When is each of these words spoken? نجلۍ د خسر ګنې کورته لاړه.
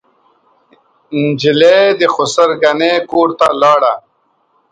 نجلۍ 1.23 1.79
د 1.99 2.01
خسر 2.13 2.49
ګنې 2.61 2.93
کورته 3.11 3.47
لاړه. 3.61 3.93